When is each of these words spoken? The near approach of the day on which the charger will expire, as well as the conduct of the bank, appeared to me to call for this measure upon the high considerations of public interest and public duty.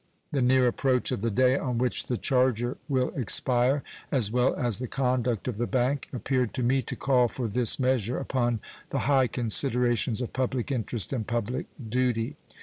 The 0.31 0.41
near 0.41 0.65
approach 0.65 1.11
of 1.11 1.21
the 1.21 1.29
day 1.29 1.55
on 1.55 1.77
which 1.77 2.07
the 2.07 2.17
charger 2.17 2.75
will 2.89 3.09
expire, 3.15 3.83
as 4.11 4.31
well 4.31 4.55
as 4.55 4.79
the 4.79 4.87
conduct 4.87 5.47
of 5.47 5.59
the 5.59 5.67
bank, 5.67 6.09
appeared 6.11 6.55
to 6.55 6.63
me 6.63 6.81
to 6.81 6.95
call 6.95 7.27
for 7.27 7.47
this 7.47 7.79
measure 7.79 8.17
upon 8.17 8.61
the 8.89 9.01
high 9.05 9.27
considerations 9.27 10.19
of 10.19 10.33
public 10.33 10.71
interest 10.71 11.13
and 11.13 11.27
public 11.27 11.67
duty. 11.87 12.35